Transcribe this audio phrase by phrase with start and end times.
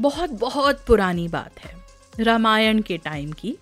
[0.00, 1.74] बहुत बहुत पुरानी बात है,
[2.20, 3.56] रामायण के टाइम की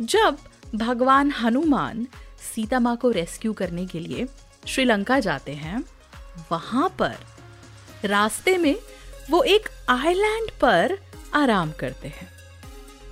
[0.00, 0.36] जब
[0.74, 2.06] भगवान हनुमान
[2.54, 4.26] सीता माँ को रेस्क्यू करने के लिए
[4.66, 5.82] श्रीलंका जाते हैं,
[6.52, 7.16] वहाँ पर
[8.04, 8.76] रास्ते में
[9.30, 10.98] वो एक आइलैंड पर
[11.34, 12.28] आराम करते हैं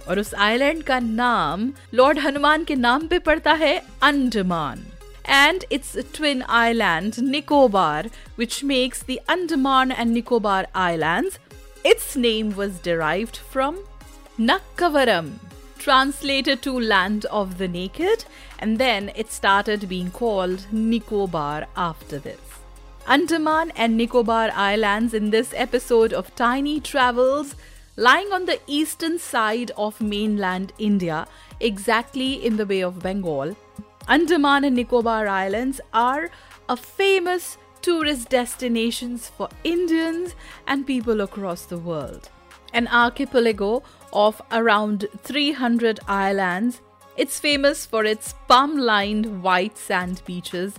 [0.09, 4.87] और उस आइलैंड का नाम लॉर्ड हनुमान के नाम पे पड़ता है Andaman
[5.27, 11.39] and its twin island Nicobar which makes the Andaman and Nicobar Islands.
[11.85, 13.79] Its name was derived from
[14.39, 15.39] Nakkavaram,
[15.79, 18.25] translated to land of the naked,
[18.59, 22.41] and then it started being called Nicobar after this.
[23.07, 27.55] Andaman and Nicobar Islands in this episode of Tiny Travels,
[27.97, 31.27] lying on the eastern side of mainland India,
[31.61, 33.57] exactly in the Bay of Bengal.
[34.09, 36.31] Andaman and Nicobar Islands are
[36.69, 40.35] a famous tourist destinations for Indians
[40.67, 42.31] and people across the world.
[42.73, 46.81] An archipelago of around 300 islands,
[47.17, 50.75] it's famous for its palm lined white sand beaches.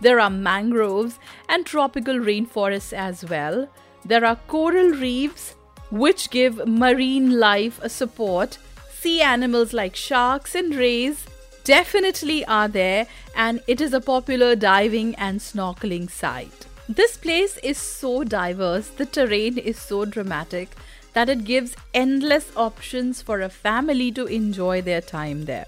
[0.00, 3.68] There are mangroves and tropical rainforests as well.
[4.04, 5.54] There are coral reefs
[5.90, 8.58] which give marine life a support.
[8.90, 11.26] Sea animals like sharks and rays
[11.64, 16.66] definitely are there, and it is a popular diving and snorkeling site.
[16.88, 20.68] This place is so diverse, the terrain is so dramatic
[21.14, 25.66] that it gives endless options for a family to enjoy their time there.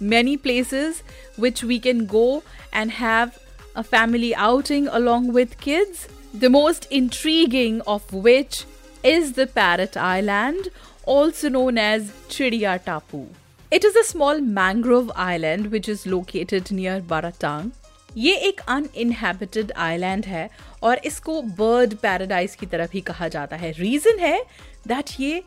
[0.00, 1.02] Many places
[1.36, 2.42] which we can go
[2.72, 3.38] and have
[3.76, 8.64] a family outing along with kids, the most intriguing of which
[9.02, 10.68] is the Parrot Island,
[11.04, 13.28] also known as Chidiya Tapu.
[13.72, 17.70] It is a small mangrove island which is located near Baratang
[18.16, 20.48] ये एक अन uninhabited island है
[20.82, 24.38] और इसको bird paradise की तरफ़ ही कहा जाता है। रीजन है
[24.86, 25.42] दैट ये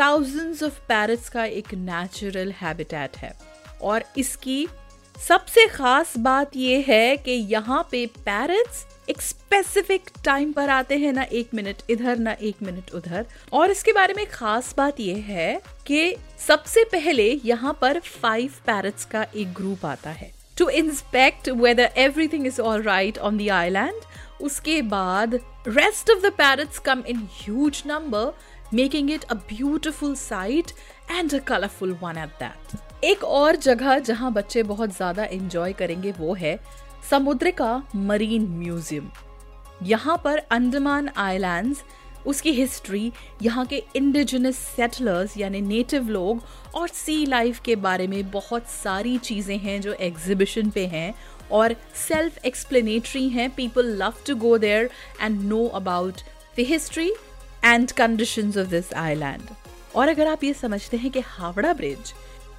[0.00, 3.32] थाउजेंड्स ऑफ़ पैरट्स का एक नेचुरल हैबिटेट है।
[3.82, 4.66] और इसकी
[5.22, 11.12] सबसे खास बात ये है कि यहाँ पे पैरट्स एक स्पेसिफिक टाइम पर आते हैं,
[11.12, 15.24] ना एक मिनट इधर, ना एक मिनट उधर। और इसके बारे में खास बात यह
[15.26, 16.16] है कि
[16.46, 22.46] सबसे पहले यहाँ पर फाइव पैरट्स का एक ग्रुप आता है। To inspect whether everything
[22.46, 24.00] is all right on the island
[24.42, 28.32] उसके बाद rest of the parrots come in huge number
[28.74, 30.72] making it a beautiful sight
[31.10, 36.12] and a colourful one at that एक और जगह जहाँ बच्चे बहुत ज़्यादा एंजॉय करेंगे
[36.12, 36.58] वो है
[37.10, 39.10] समुद्र का मरीन म्यूज़ियम
[39.82, 41.82] यहाँ पर अंडमान आइलैंड्स
[42.26, 46.42] उसकी हिस्ट्री यहाँ के इंडिजिनस सेटलर्स यानी नेटिव लोग
[46.74, 51.14] और सी लाइफ के बारे में बहुत सारी चीज़ें हैं जो एग्जिबिशन पे हैं
[51.50, 51.74] और
[52.08, 53.50] सेल्फ एक्सप्लेनेटरी हैं.
[53.54, 54.90] People love to go there
[55.20, 56.20] and know about
[56.58, 57.12] the history
[57.64, 59.48] and conditions of this island
[59.94, 62.12] और अगर आप ये समझते हैं कि हावड़ा ब्रिज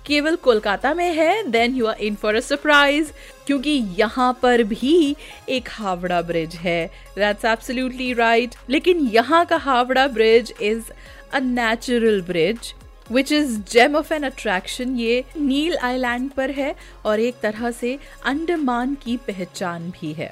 [0.05, 3.11] केवल कोलकाता में है then you are in for a surprise
[3.47, 5.15] क्योंकि यहाँ पर भी
[5.49, 6.85] एक हावड़ा ब्रिज है।
[7.17, 10.91] दैट्स एब्सोल्युटली राइट लेकिन यहाँ का Howrah bridge is
[11.33, 12.73] a natural bridge
[13.11, 16.75] which is gem of an attraction ये नील आइलैंड पर है
[17.05, 20.31] और एक तरह से अंडमान की पहचान भी है।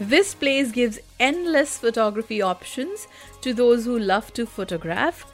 [0.00, 3.06] This place gives endless photography options
[3.44, 5.24] to those who love to photograph,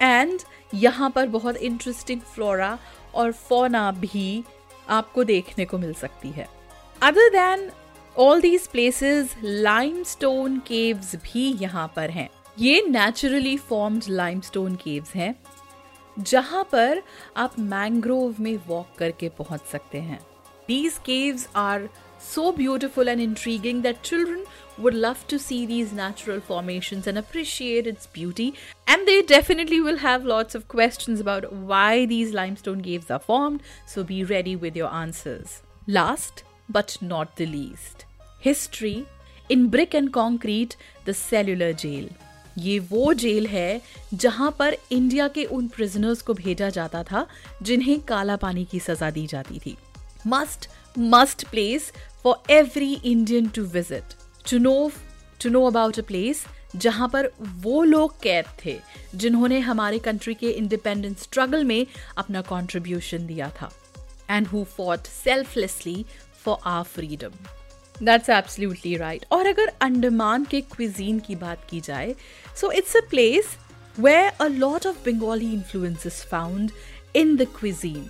[0.00, 2.78] and यहाँ पर बहुत इंटरेस्टिंग फ्लोरा
[3.14, 4.44] और फोना भी
[4.88, 6.48] आपको देखने को मिल सकती है।
[7.02, 7.70] Other than
[8.16, 12.28] all these places limestone caves भी यहाँ पर हैं।
[12.58, 15.34] ये नेचुरली फॉर्म्ड लाइमस्टोन केव्स हैं,
[16.16, 17.02] जहाँ पर
[17.36, 20.20] आप मैंग्रोव में वॉक करके पहुँच सकते हैं।
[20.68, 21.88] These caves are
[22.21, 24.43] so beautiful and intriguing that children
[24.77, 28.53] would love to see these natural formations and appreciate its beauty.
[28.87, 33.61] And they definitely will have lots of questions about why these limestone caves are formed,
[33.85, 35.61] so be ready with your answers.
[35.87, 38.05] Last but not the least,
[38.39, 39.05] history
[39.49, 40.75] in brick and concrete,
[41.05, 42.09] the cellular jail.
[42.57, 43.81] ये वो jail है
[44.13, 47.25] जहां पर India के उन prisoners को भेजा जाता था
[47.61, 49.75] जिन्हें काला पानी की सजा दी जाती थी
[50.27, 51.91] must must place
[52.23, 54.13] for every Indian to visit
[54.49, 54.75] to know
[55.43, 56.45] to know about a place
[56.75, 57.29] जहां पर
[57.63, 58.77] वो लोग कैद थे
[59.15, 61.85] जिन्होंने हमारे कंट्री के इंडिपेंडेंस स्ट्रगल में
[62.17, 63.71] अपना कंट्रीब्यूशन दिया था
[64.31, 66.03] and who fought selflessly
[66.43, 67.33] for our freedom
[67.95, 72.13] that's absolutely right और अगर अंडमान के क्विजीन की बात की जाए
[72.55, 73.57] so it's a place
[73.99, 76.71] where a lot of Bengali influence is found
[77.15, 78.09] in the cuisine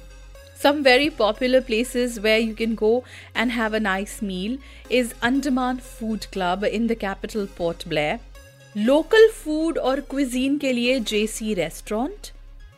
[0.62, 3.04] Some very popular places where you can go
[3.36, 4.58] and have a nice meal
[4.90, 8.20] is Andaman Food Club in the capital Port Blair.
[8.76, 12.32] Local food or cuisine के लिए JC Restaurant.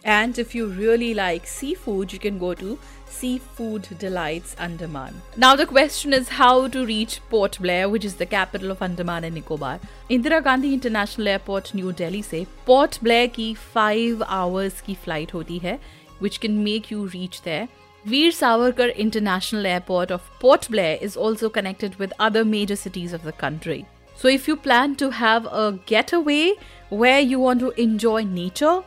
[0.06, 2.78] And if you really like seafood, you can go to
[3.10, 5.13] Seafood Delights Andaman.
[5.36, 9.25] Now the question is how to reach Port Blair, which is the capital of Andaman
[9.25, 9.80] and Nicobar.
[10.10, 15.57] Indira Gandhi International Airport, New Delhi से Port Blair की 5 hours की flight होती
[15.60, 15.80] है,
[16.19, 17.68] which can make you reach there.
[18.06, 23.24] Veer Savarkar International Airport of Port Blair is also connected with other major cities of
[23.24, 23.86] the country.
[24.16, 26.54] So if you plan to have a getaway
[26.90, 28.84] where you want to enjoy nature,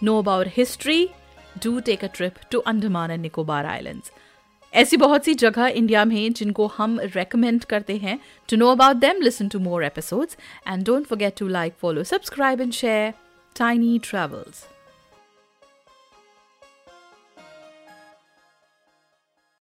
[0.00, 1.14] know about history,
[1.58, 4.10] do take a trip to Andaman and Nicobar Islands.
[4.72, 8.18] ऐसी बहुत सी जगह India में जिनको हम recommend करते हैं
[8.50, 10.36] to know about them listen to more episodes
[10.68, 13.12] and don't forget to like follow subscribe and share
[13.56, 14.64] Tiny Travels